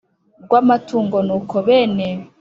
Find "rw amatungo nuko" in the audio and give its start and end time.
0.43-1.55